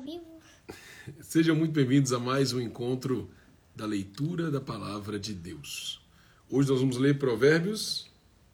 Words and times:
vivo. 0.00 0.24
Sejam 1.20 1.54
muito 1.54 1.72
bem-vindos 1.72 2.12
a 2.12 2.18
mais 2.18 2.52
um 2.52 2.60
encontro 2.60 3.30
da 3.76 3.84
leitura 3.84 4.50
da 4.50 4.60
palavra 4.60 5.18
de 5.18 5.34
Deus. 5.34 6.00
Hoje 6.48 6.70
nós 6.70 6.80
vamos 6.80 6.96
ler 6.96 7.18
Provérbios 7.18 8.08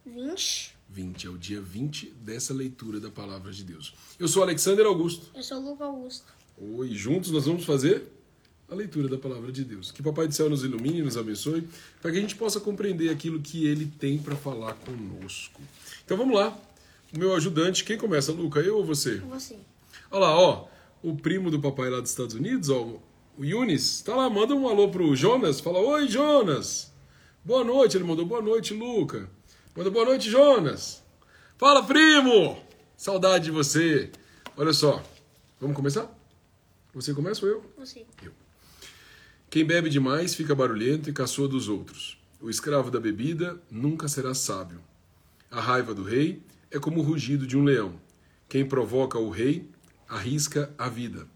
20. 0.05 0.75
20, 0.89 1.27
é 1.27 1.31
o 1.31 1.39
dia 1.39 1.61
20 1.61 2.11
dessa 2.21 2.53
leitura 2.53 2.99
da 2.99 3.11
palavra 3.11 3.53
de 3.53 3.63
Deus. 3.63 3.95
Eu 4.19 4.27
sou 4.27 4.43
Alexander 4.43 4.87
Augusto. 4.87 5.31
Eu 5.35 5.43
sou 5.43 5.61
Luca 5.61 5.85
Augusto. 5.85 6.33
Oi, 6.59 6.89
juntos 6.91 7.31
nós 7.31 7.47
vamos 7.47 7.65
fazer 7.65 8.05
a 8.69 8.75
leitura 8.75 9.09
da 9.09 9.19
palavra 9.19 9.53
de 9.53 9.65
Deus. 9.65 9.93
Que 9.93 10.03
Papai 10.03 10.27
do 10.27 10.35
Céu 10.35 10.51
nos 10.51 10.65
ilumine, 10.65 11.03
nos 11.03 11.17
abençoe, 11.17 11.69
para 12.03 12.11
que 12.11 12.19
a 12.19 12.21
gente 12.21 12.35
possa 12.35 12.59
compreender 12.59 13.11
aquilo 13.11 13.41
que 13.41 13.67
ele 13.67 13.87
tem 13.87 14.19
para 14.19 14.35
falar 14.35 14.75
conosco. 14.75 15.61
Então 16.05 16.17
vamos 16.17 16.35
lá. 16.35 16.57
O 17.15 17.19
meu 17.19 17.35
ajudante, 17.35 17.85
quem 17.85 17.97
começa, 17.97 18.33
Luca? 18.33 18.59
Eu 18.61 18.79
ou 18.79 18.85
você? 18.85 19.19
Você. 19.19 19.57
Olha 20.11 20.21
lá, 20.21 20.39
ó, 20.39 20.69
o 21.07 21.15
primo 21.15 21.53
do 21.53 21.61
papai 21.61 21.89
lá 21.89 22.01
dos 22.01 22.11
Estados 22.11 22.35
Unidos, 22.35 22.69
ó, 22.69 22.99
o 23.39 23.45
Yunis, 23.45 24.03
tá 24.03 24.17
lá, 24.17 24.29
manda 24.29 24.57
um 24.57 24.67
alô 24.67 24.89
pro 24.89 25.15
Jonas, 25.15 25.61
fala, 25.61 25.79
oi 25.79 26.09
Jonas, 26.09 26.93
boa 27.45 27.63
noite, 27.63 27.97
ele 27.97 28.03
mandou 28.03 28.27
boa 28.27 28.43
noite, 28.43 28.75
Luca, 28.75 29.31
manda 29.77 29.89
boa 29.89 30.05
noite, 30.05 30.29
Jonas, 30.29 31.05
fala 31.57 31.85
primo, 31.85 32.61
saudade 32.97 33.45
de 33.45 33.51
você, 33.53 34.11
olha 34.57 34.73
só, 34.73 35.01
vamos 35.61 35.77
começar? 35.77 36.13
Você 36.93 37.15
começa 37.15 37.47
ou 37.47 37.53
eu? 37.53 37.73
Você. 37.79 38.05
Eu. 38.21 38.33
Quem 39.49 39.65
bebe 39.65 39.89
demais 39.89 40.35
fica 40.35 40.57
barulhento 40.57 41.09
e 41.09 41.13
caçoa 41.13 41.47
dos 41.47 41.69
outros. 41.69 42.19
O 42.41 42.51
escravo 42.51 42.91
da 42.91 42.99
bebida 42.99 43.63
nunca 43.71 44.09
será 44.09 44.35
sábio. 44.35 44.81
A 45.53 45.61
raiva 45.61 45.95
do 45.95 46.03
rei 46.03 46.43
é 46.69 46.81
como 46.81 46.99
o 46.99 47.05
rugido 47.05 47.47
de 47.47 47.57
um 47.57 47.63
leão. 47.63 47.95
Quem 48.49 48.67
provoca 48.67 49.21
o 49.21 49.31
rei 49.31 49.69
arrisca 50.09 50.73
a 50.79 50.89
vida. 50.89 51.27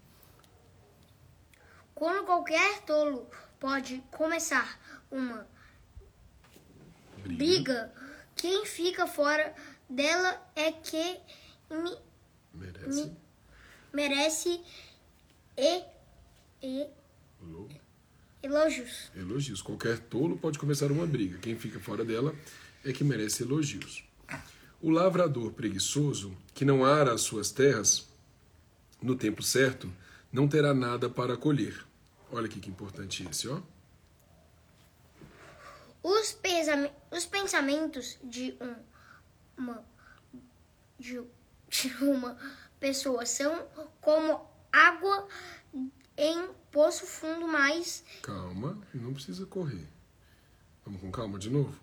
Quando 1.93 2.25
qualquer 2.25 2.81
tolo 2.81 3.29
pode 3.59 4.03
começar 4.11 4.79
uma 5.11 5.47
Briga. 7.23 7.35
briga, 7.37 7.93
quem 8.35 8.65
fica 8.65 9.05
fora 9.05 9.53
dela 9.89 10.41
é 10.55 10.71
que 10.71 11.19
me- 11.69 11.97
Merece. 12.53 13.11
merece 13.93 14.61
e, 15.57 15.83
e 16.63 16.87
elogios. 18.43 19.11
Elogios. 19.15 19.61
Qualquer 19.61 19.99
tolo 19.99 20.37
pode 20.37 20.57
começar 20.57 20.91
uma 20.91 21.05
briga. 21.05 21.37
Quem 21.37 21.55
fica 21.57 21.79
fora 21.79 22.03
dela 22.03 22.33
é 22.83 22.91
que 22.91 23.03
merece 23.03 23.43
elogios. 23.43 24.03
O 24.81 24.89
lavrador 24.89 25.51
preguiçoso, 25.53 26.35
que 26.55 26.65
não 26.65 26.83
ara 26.83 27.13
as 27.13 27.21
suas 27.21 27.51
terras 27.51 28.09
no 29.01 29.15
tempo 29.15 29.41
certo, 29.41 29.91
não 30.31 30.47
terá 30.47 30.73
nada 30.73 31.09
para 31.09 31.35
colher. 31.37 31.83
Olha 32.31 32.45
aqui 32.45 32.59
que 32.59 32.69
importante 32.69 33.27
esse, 33.29 33.47
ó. 33.49 33.59
Os, 36.03 36.37
os 37.11 37.25
pensamentos 37.25 38.17
de 38.23 38.57
um- 38.59 38.75
uma, 39.57 39.85
de, 40.99 41.21
de 41.69 41.87
uma 42.03 42.37
pessoa 42.79 43.25
são 43.25 43.67
como 43.99 44.49
água 44.71 45.27
em 46.17 46.49
poço 46.71 47.05
fundo, 47.05 47.47
mas 47.47 48.03
Calma, 48.23 48.81
não 48.93 49.13
precisa 49.13 49.45
correr. 49.45 49.87
Vamos 50.85 51.01
com 51.01 51.11
calma 51.11 51.37
de 51.37 51.49
novo? 51.49 51.79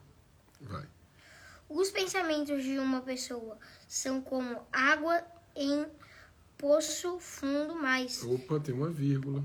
Vai. 0.60 0.84
os 1.68 1.90
pensamentos 1.90 2.64
de 2.64 2.78
uma 2.78 3.00
pessoa 3.00 3.56
são 3.86 4.20
como 4.20 4.66
água 4.72 5.22
em 5.54 5.86
poço 6.58 7.18
fundo, 7.20 7.74
mas 7.74 8.22
Opa, 8.24 8.58
tem 8.60 8.74
uma 8.74 8.90
vírgula. 8.90 9.42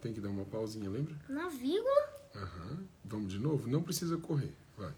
Tem 0.00 0.12
que 0.12 0.20
dar 0.20 0.28
uma 0.30 0.44
pausinha, 0.44 0.88
lembra? 0.88 1.14
na 1.28 1.48
vírgula. 1.48 2.14
Aham. 2.34 2.84
Vamos 3.04 3.32
de 3.32 3.38
novo? 3.38 3.68
Não 3.68 3.82
precisa 3.82 4.16
correr. 4.16 4.52
Vai. 4.76 4.92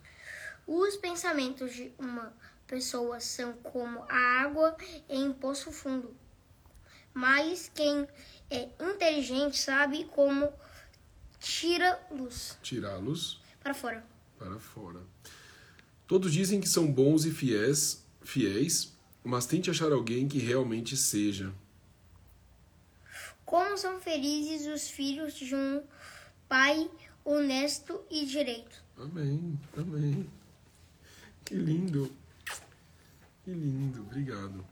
Os 0.66 0.96
pensamentos 0.96 1.74
de 1.74 1.92
uma 1.98 2.32
pessoa 2.66 3.20
são 3.20 3.52
como 3.54 4.04
a 4.08 4.42
água 4.42 4.76
em 5.08 5.32
poço 5.32 5.70
fundo. 5.72 6.14
Mas 7.14 7.70
quem 7.74 8.06
é 8.50 8.68
inteligente 8.80 9.58
sabe 9.58 10.04
como 10.06 10.52
tira-los 11.40 12.56
Tirá-los 12.62 13.40
para 13.62 13.74
fora. 13.74 14.04
para 14.38 14.58
fora. 14.58 15.00
Todos 16.06 16.32
dizem 16.32 16.60
que 16.60 16.68
são 16.68 16.90
bons 16.90 17.24
e 17.24 17.30
fiéis, 17.32 18.04
fiéis, 18.22 18.92
mas 19.26 19.44
tente 19.44 19.68
achar 19.68 19.90
alguém 19.90 20.28
que 20.28 20.38
realmente 20.38 20.96
seja. 20.96 21.52
Como 23.44 23.76
são 23.76 24.00
felizes 24.00 24.66
os 24.66 24.88
filhos 24.88 25.34
de 25.34 25.54
um 25.54 25.82
pai 26.48 26.88
honesto 27.24 28.00
e 28.08 28.24
direito. 28.24 28.82
Amém, 28.96 29.58
amém. 29.76 30.26
Que 31.44 31.54
lindo. 31.54 32.10
Que 33.44 33.50
lindo, 33.50 34.02
obrigado. 34.02 34.64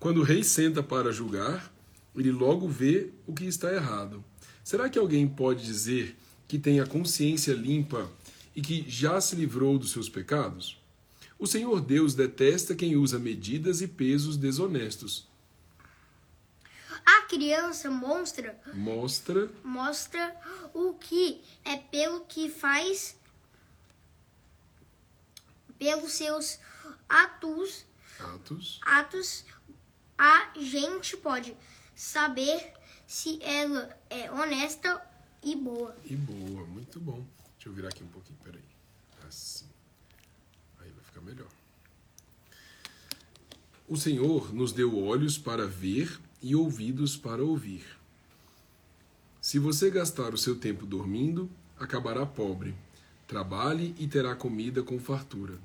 Quando 0.00 0.18
o 0.18 0.24
rei 0.24 0.42
senta 0.42 0.82
para 0.82 1.12
julgar, 1.12 1.72
ele 2.16 2.32
logo 2.32 2.68
vê 2.68 3.10
o 3.26 3.32
que 3.32 3.44
está 3.44 3.72
errado. 3.72 4.24
Será 4.64 4.88
que 4.90 4.98
alguém 4.98 5.26
pode 5.26 5.64
dizer 5.64 6.16
que 6.48 6.58
tem 6.58 6.80
a 6.80 6.86
consciência 6.86 7.52
limpa 7.52 8.10
e 8.56 8.60
que 8.60 8.84
já 8.88 9.20
se 9.20 9.36
livrou 9.36 9.78
dos 9.78 9.92
seus 9.92 10.08
pecados? 10.08 10.78
O 11.38 11.46
Senhor 11.46 11.80
Deus 11.80 12.14
detesta 12.14 12.74
quem 12.74 12.96
usa 12.96 13.18
medidas 13.18 13.80
e 13.80 13.86
pesos 13.86 14.36
desonestos. 14.36 15.28
A 17.06 17.22
criança 17.22 17.90
monstra 17.90 18.58
Mostra 18.74 19.50
mostra 19.62 20.36
o 20.74 20.94
que 20.94 21.40
é 21.64 21.76
pelo 21.76 22.22
que 22.22 22.50
faz 22.50 23.16
pelos 25.78 26.12
seus 26.12 26.58
atos 27.08 27.86
atos. 28.18 28.80
atos, 28.82 29.44
a 30.16 30.52
gente 30.58 31.16
pode 31.16 31.56
saber 31.94 32.72
se 33.06 33.40
ela 33.42 33.96
é 34.10 34.30
honesta 34.30 35.00
e 35.42 35.54
boa. 35.54 35.96
E 36.04 36.16
boa, 36.16 36.66
muito 36.66 37.00
bom. 37.00 37.24
Deixa 37.54 37.68
eu 37.68 37.72
virar 37.72 37.88
aqui 37.88 38.02
um 38.02 38.08
pouquinho, 38.08 38.38
peraí. 38.42 38.64
Assim. 39.26 39.66
Melhor. 41.28 41.48
O 43.86 43.98
Senhor 43.98 44.54
nos 44.54 44.72
deu 44.72 44.98
olhos 44.98 45.36
para 45.36 45.66
ver 45.66 46.18
e 46.40 46.54
ouvidos 46.54 47.18
para 47.18 47.44
ouvir. 47.44 47.84
Se 49.38 49.58
você 49.58 49.90
gastar 49.90 50.32
o 50.32 50.38
seu 50.38 50.56
tempo 50.56 50.86
dormindo, 50.86 51.50
acabará 51.78 52.24
pobre. 52.24 52.74
Trabalhe 53.26 53.94
e 53.98 54.06
terá 54.06 54.34
comida 54.34 54.82
com 54.82 54.98
fartura. 54.98 55.58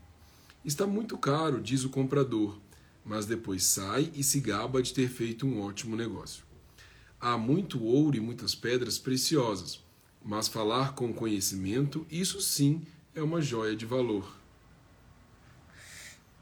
Está 0.66 0.85
muito 0.85 1.18
caro, 1.18 1.62
diz 1.62 1.85
o 1.85 1.90
comprador, 1.90 2.59
mas 3.06 3.25
depois 3.25 3.63
sai 3.63 4.12
e 4.13 4.22
se 4.22 4.41
gaba 4.41 4.84
de 4.84 4.94
ter 4.94 5.07
feito 5.07 5.45
um 5.45 5.62
ótimo 5.62 5.95
negócio. 5.95 6.44
Há 7.22 7.38
muito 7.38 7.81
ouro 7.81 8.18
e 8.18 8.19
muitas 8.19 8.53
pedras 8.53 8.97
preciosas, 8.97 9.80
mas 10.24 10.50
falar 10.50 10.94
com 10.94 11.13
conhecimento, 11.13 12.06
isso 12.12 12.41
sim 12.41 12.81
é 13.16 13.24
uma 13.24 13.41
joia 13.41 13.78
de 13.78 13.85
valor. 13.85 14.43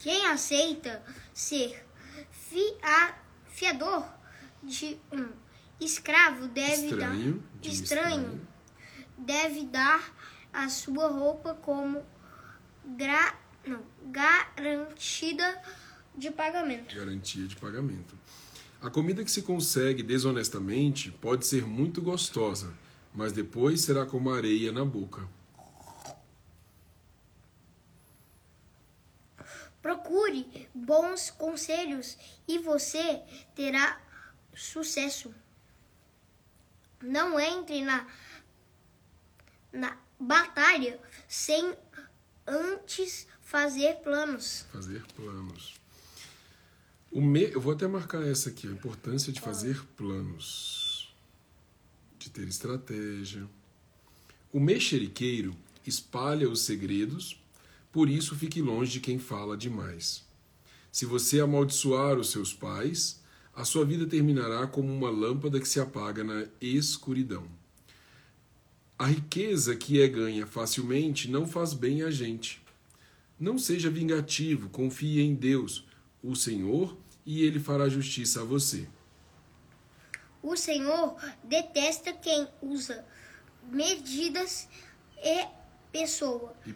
Quem 0.01 0.25
aceita 0.25 1.03
ser 1.33 1.85
fia, 2.31 3.15
fiador 3.45 4.03
de 4.63 4.97
um 5.11 5.29
escravo 5.79 6.47
deve 6.47 6.87
Estranho, 6.87 7.33
dar 7.33 7.59
de 7.61 7.69
estranho, 7.69 8.09
estranho. 8.21 8.47
deve 9.17 9.65
dar 9.65 10.15
a 10.51 10.67
sua 10.69 11.07
roupa 11.07 11.53
como 11.53 12.03
gra, 12.97 13.35
não, 13.65 13.83
garantida 14.11 15.61
de 16.17 16.31
pagamento. 16.31 16.95
Garantia 16.95 17.47
de 17.47 17.55
pagamento. 17.55 18.17
A 18.81 18.89
comida 18.89 19.23
que 19.23 19.31
se 19.31 19.43
consegue 19.43 20.01
desonestamente 20.01 21.11
pode 21.11 21.45
ser 21.45 21.65
muito 21.67 22.01
gostosa, 22.01 22.73
mas 23.13 23.31
depois 23.31 23.81
será 23.81 24.05
como 24.05 24.33
areia 24.33 24.71
na 24.71 24.83
boca. 24.83 25.27
Procure 30.11 30.45
bons 30.75 31.29
conselhos 31.31 32.17
e 32.45 32.59
você 32.59 33.21
terá 33.55 34.01
sucesso. 34.53 35.33
Não 37.01 37.39
entre 37.39 37.81
na, 37.81 38.05
na 39.71 39.97
batalha 40.19 40.99
sem 41.29 41.73
antes 42.45 43.25
fazer 43.39 44.01
planos. 44.01 44.65
Fazer 44.73 45.01
planos. 45.15 45.79
O 47.09 47.21
me... 47.21 47.43
Eu 47.43 47.61
vou 47.61 47.71
até 47.71 47.87
marcar 47.87 48.27
essa 48.27 48.49
aqui, 48.49 48.67
a 48.67 48.71
importância 48.71 49.31
de 49.31 49.39
fazer 49.39 49.81
planos, 49.95 51.15
de 52.19 52.29
ter 52.29 52.49
estratégia. 52.49 53.49
O 54.51 54.59
mexeriqueiro 54.59 55.55
espalha 55.85 56.49
os 56.49 56.63
segredos, 56.63 57.40
por 57.91 58.09
isso 58.09 58.35
fique 58.35 58.61
longe 58.61 58.93
de 58.93 58.99
quem 58.99 59.19
fala 59.19 59.57
demais. 59.57 60.23
Se 60.91 61.05
você 61.05 61.39
amaldiçoar 61.39 62.17
os 62.17 62.31
seus 62.31 62.53
pais, 62.53 63.21
a 63.53 63.65
sua 63.65 63.85
vida 63.85 64.05
terminará 64.05 64.65
como 64.67 64.93
uma 64.93 65.09
lâmpada 65.09 65.59
que 65.59 65.67
se 65.67 65.79
apaga 65.79 66.23
na 66.23 66.47
escuridão. 66.59 67.45
A 68.97 69.05
riqueza 69.05 69.75
que 69.75 70.01
é 70.01 70.07
ganha 70.07 70.45
facilmente 70.45 71.29
não 71.29 71.47
faz 71.47 71.73
bem 71.73 72.03
a 72.03 72.11
gente. 72.11 72.61
Não 73.39 73.57
seja 73.57 73.89
vingativo, 73.89 74.69
confie 74.69 75.21
em 75.21 75.33
Deus, 75.33 75.85
o 76.21 76.35
Senhor, 76.35 76.95
e 77.25 77.43
ele 77.43 77.59
fará 77.59 77.89
justiça 77.89 78.41
a 78.41 78.45
você. 78.45 78.87
O 80.43 80.55
Senhor 80.55 81.15
detesta 81.43 82.13
quem 82.13 82.47
usa 82.61 83.05
medidas 83.71 84.67
e 85.23 85.47
pessoa. 85.91 86.53
E 86.65 86.73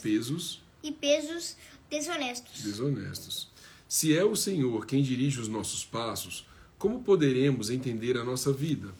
pesos. 0.00 0.62
E 0.82 0.92
pesos 0.92 1.56
desonestos. 1.90 2.62
desonestos. 2.62 3.48
Se 3.88 4.16
é 4.16 4.24
o 4.24 4.34
Senhor 4.34 4.86
quem 4.86 5.02
dirige 5.02 5.40
os 5.40 5.48
nossos 5.48 5.84
passos, 5.84 6.46
como 6.78 7.02
poderemos 7.02 7.70
entender 7.70 8.16
a 8.16 8.24
nossa 8.24 8.52
vida? 8.52 8.92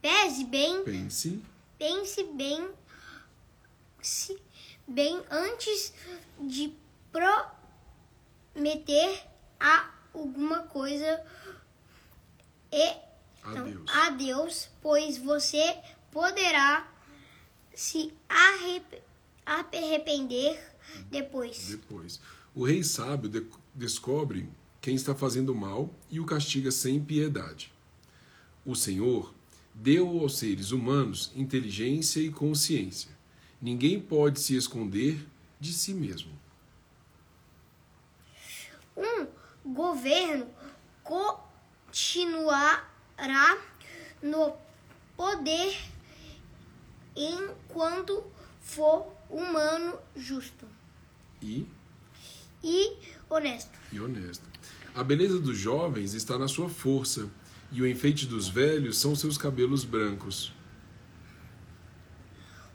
Pese 0.00 0.44
bem, 0.44 0.82
Pense, 0.82 1.42
pense 1.78 2.24
bem, 2.24 2.70
se 4.00 4.40
bem 4.88 5.22
antes 5.30 5.92
de 6.40 6.72
prometer 8.52 9.26
a 9.58 9.90
alguma 10.14 10.62
coisa 10.62 11.22
e 12.72 13.09
a 13.42 13.50
Então, 13.52 13.64
Deus. 13.64 13.90
a 13.94 14.10
Deus, 14.10 14.68
pois 14.82 15.18
você 15.18 15.78
poderá 16.10 16.88
se 17.74 18.12
arrep- 18.28 19.02
arrepender 19.46 20.60
depois. 21.10 21.68
Depois. 21.68 22.20
O 22.54 22.64
rei 22.64 22.82
sábio 22.82 23.28
de- 23.30 23.46
descobre 23.74 24.48
quem 24.80 24.94
está 24.94 25.14
fazendo 25.14 25.54
mal 25.54 25.88
e 26.10 26.18
o 26.20 26.26
castiga 26.26 26.70
sem 26.70 27.02
piedade. 27.02 27.72
O 28.66 28.74
Senhor 28.74 29.32
deu 29.74 30.20
aos 30.20 30.38
seres 30.38 30.70
humanos 30.72 31.32
inteligência 31.34 32.20
e 32.20 32.30
consciência. 32.30 33.10
Ninguém 33.62 34.00
pode 34.00 34.40
se 34.40 34.56
esconder 34.56 35.26
de 35.58 35.72
si 35.72 35.94
mesmo. 35.94 36.32
Um 38.96 39.26
governo 39.72 40.48
no 44.22 44.54
poder 45.16 45.76
enquanto 47.16 48.24
for 48.60 49.12
humano, 49.28 49.98
justo 50.16 50.66
E, 51.42 51.66
e 52.62 52.96
honesto. 53.28 53.70
e 53.92 54.00
honesto. 54.00 54.44
A 54.94 55.02
beleza 55.04 55.38
dos 55.38 55.56
jovens 55.56 56.14
está 56.14 56.38
na 56.38 56.48
sua 56.48 56.68
força, 56.68 57.30
e 57.72 57.80
o 57.80 57.86
enfeite 57.86 58.26
dos 58.26 58.48
velhos 58.48 58.98
são 58.98 59.14
seus 59.14 59.38
cabelos 59.38 59.84
brancos. 59.84 60.52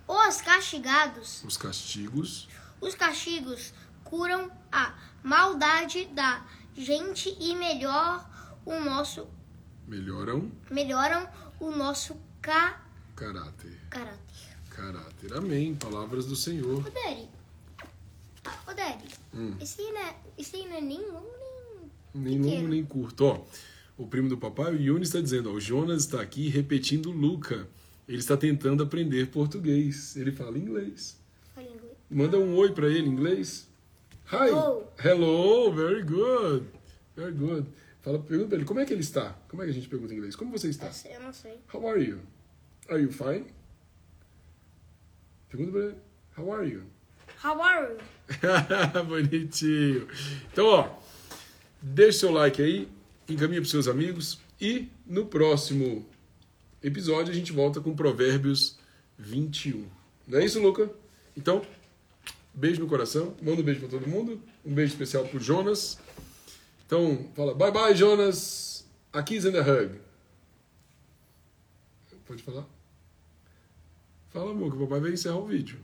Os 0.07 0.39
castigados 0.41 1.43
Os 1.43 1.57
castigos 1.57 2.47
Os 2.79 2.93
castigos 2.95 3.73
curam 4.03 4.51
a 4.71 4.93
maldade 5.23 6.05
da 6.05 6.45
gente 6.77 7.35
e 7.39 7.55
melhor 7.55 8.29
o 8.63 8.79
nosso, 8.79 9.27
melhoram 9.87 10.51
melhoram 10.69 11.27
o 11.59 11.71
nosso 11.71 12.15
ca 12.41 12.81
caráter. 13.15 13.79
caráter. 13.89 14.55
Caráter. 14.69 15.33
Amém. 15.33 15.73
Palavras 15.75 16.25
do 16.25 16.35
Senhor. 16.35 16.85
Ô, 16.85 16.89
Daddy. 16.89 17.29
Ô, 18.67 18.73
Daddy. 18.73 19.07
Hum. 19.33 19.55
Esse 19.61 19.81
aí 19.81 19.91
não 19.91 20.01
é, 20.01 20.15
esse 20.37 20.57
não 20.57 20.75
é 20.75 20.81
nem 20.81 20.99
longo, 20.99 21.31
nem... 22.13 22.37
Nem 22.37 22.55
longo 22.55 22.67
nem 22.67 22.85
curto. 22.85 23.25
Ó, 23.25 23.45
o 23.97 24.05
primo 24.05 24.27
do 24.27 24.37
papai, 24.37 24.75
o 24.75 24.81
Yuni, 24.81 25.03
está 25.03 25.21
dizendo: 25.21 25.49
ó, 25.49 25.53
o 25.53 25.61
Jonas 25.61 26.01
está 26.01 26.21
aqui 26.21 26.49
repetindo 26.49 27.11
Luca. 27.11 27.67
Ele 28.07 28.19
está 28.19 28.37
tentando 28.37 28.83
aprender 28.83 29.27
português. 29.27 30.15
Ele 30.15 30.31
fala 30.31 30.57
inglês. 30.57 31.17
Fala 31.55 31.67
inglês. 31.67 31.97
Manda 32.09 32.37
um 32.37 32.55
oi 32.55 32.71
para 32.71 32.87
ele 32.87 33.07
em 33.07 33.11
inglês. 33.11 33.67
Hi. 34.31 34.49
Hello. 34.49 34.87
Hello. 35.03 35.73
Very 35.73 36.03
good. 36.03 36.67
Very 37.15 37.31
good. 37.31 37.67
Fala, 38.05 38.19
pergunta 38.19 38.49
pra 38.49 38.57
ele 38.57 38.65
como 38.65 38.79
é 38.79 38.85
que 38.85 38.93
ele 38.93 39.01
está. 39.01 39.35
Como 39.49 39.63
é 39.63 39.65
que 39.65 39.71
a 39.71 39.73
gente 39.73 39.89
pergunta 39.89 40.13
em 40.13 40.17
inglês? 40.17 40.35
Como 40.35 40.51
você 40.51 40.69
está? 40.69 40.91
Eu 41.09 41.21
não 41.21 41.33
sei. 41.33 41.57
How 41.73 41.89
are 41.89 41.99
you? 41.99 42.19
Are 42.87 43.01
you 43.01 43.11
fine? 43.11 43.47
Pergunta 45.49 45.71
pra 45.71 45.81
ele. 45.81 45.95
How 46.37 46.53
are 46.53 46.69
you? 46.69 46.83
How 47.43 47.59
are 47.63 47.93
you? 47.93 47.97
Bonitinho. 49.09 50.07
Então, 50.53 50.67
ó, 50.67 50.99
deixa 51.81 52.19
seu 52.19 52.31
like 52.31 52.61
aí, 52.61 52.87
encaminha 53.27 53.59
para 53.59 53.71
seus 53.71 53.87
amigos 53.87 54.39
e 54.61 54.87
no 55.03 55.25
próximo 55.25 56.05
episódio 56.83 57.31
a 57.31 57.35
gente 57.35 57.51
volta 57.51 57.81
com 57.81 57.95
Provérbios 57.95 58.77
21. 59.17 59.83
Não 60.27 60.37
é 60.37 60.45
isso, 60.45 60.61
Luca? 60.61 60.91
Então, 61.35 61.65
beijo 62.53 62.81
no 62.81 62.87
coração, 62.87 63.35
manda 63.41 63.61
um 63.61 63.65
beijo 63.65 63.79
para 63.79 63.89
todo 63.89 64.07
mundo, 64.07 64.39
um 64.63 64.75
beijo 64.75 64.93
especial 64.93 65.25
pro 65.25 65.39
Jonas. 65.39 65.97
Então, 66.85 67.29
fala 67.35 67.53
bye 67.55 67.71
bye, 67.71 67.95
Jonas. 67.95 68.85
A 69.11 69.23
kiss 69.23 69.47
and 69.47 69.57
a 69.57 69.61
hug. 69.61 69.99
Pode 72.27 72.41
falar? 72.43 72.65
Fala, 74.29 74.51
amor, 74.51 74.71
que 74.71 74.77
o 74.77 74.81
papai 74.81 74.99
vai 74.99 75.11
encerrar 75.11 75.37
o 75.37 75.45
vídeo. 75.45 75.79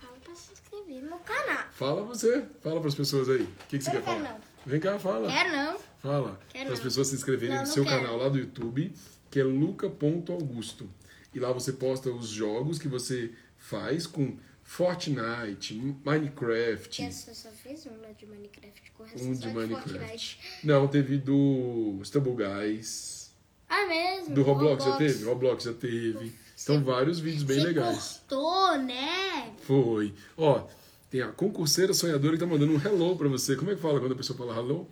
Fala 0.00 0.16
pra 0.24 0.34
se 0.34 0.52
inscrever 0.52 1.02
no 1.02 1.08
meu 1.10 1.18
canal. 1.18 1.64
Fala 1.72 2.02
você, 2.04 2.46
fala 2.62 2.78
para 2.80 2.88
as 2.88 2.94
pessoas 2.94 3.28
aí. 3.28 3.42
O 3.42 3.66
que, 3.68 3.78
que 3.78 3.84
você 3.84 3.90
quer 3.90 4.02
falar? 4.02 4.20
não. 4.20 4.36
Vem 4.64 4.80
cá, 4.80 4.98
fala. 4.98 5.28
Quero 5.30 5.52
não. 5.52 5.78
Fala. 5.98 6.40
Quero 6.50 6.72
as 6.72 6.80
pessoas 6.80 7.08
se 7.08 7.16
inscreverem 7.16 7.54
Não, 7.54 7.62
no 7.62 7.66
não 7.68 7.74
seu 7.74 7.84
quero. 7.84 8.00
canal 8.02 8.16
lá 8.16 8.28
do 8.28 8.38
YouTube, 8.38 8.94
que 9.30 9.40
é 9.40 9.44
luca.augusto. 9.44 10.88
E 11.34 11.40
lá 11.40 11.50
você 11.52 11.72
posta 11.72 12.10
os 12.10 12.28
jogos 12.28 12.78
que 12.78 12.88
você 12.88 13.32
faz 13.58 14.06
com 14.06 14.38
Fortnite, 14.64 15.74
Minecraft. 16.04 17.02
Essa 17.04 17.34
só 17.34 17.50
fez 17.50 17.86
uma 17.86 18.12
de 18.14 18.26
Minecraft. 18.26 18.90
Com 18.92 19.04
essa 19.04 19.22
Um 19.24 19.32
de 19.32 19.48
Minecraft. 19.48 19.98
Fortnite. 19.98 20.38
Não, 20.64 20.88
teve 20.88 21.18
do 21.18 22.00
Stumble 22.02 22.34
Guys. 22.34 23.32
Ah, 23.68 23.86
mesmo? 23.86 24.34
Do 24.34 24.42
Roblox, 24.42 24.84
já 24.84 24.96
teve? 24.96 25.24
Roblox 25.24 25.64
já 25.64 25.72
teve. 25.72 26.32
Então, 26.60 26.82
vários 26.82 27.20
vídeos 27.20 27.42
bem 27.42 27.60
Você 27.60 27.66
legais. 27.66 28.22
cortou, 28.28 28.78
né? 28.78 29.52
Foi. 29.62 30.14
Ó, 30.36 30.66
tem 31.10 31.20
a 31.20 31.28
concurseira 31.28 31.92
sonhadora 31.92 32.32
que 32.34 32.40
tá 32.40 32.46
mandando 32.46 32.72
um 32.72 32.80
hello 32.80 33.16
pra 33.16 33.28
você. 33.28 33.56
Como 33.56 33.70
é 33.70 33.74
que 33.74 33.80
fala 33.82 34.00
quando 34.00 34.12
a 34.12 34.16
pessoa 34.16 34.36
fala 34.36 34.56
hello? 34.56 34.88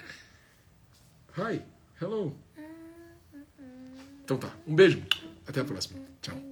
Hi, 1.39 1.63
hello. 2.01 2.37
Então 4.25 4.37
tá. 4.37 4.55
Um 4.67 4.75
beijo. 4.75 5.03
Até 5.47 5.61
a 5.61 5.65
próxima. 5.65 5.99
Tchau. 6.21 6.52